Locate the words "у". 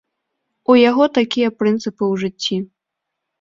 0.73-0.77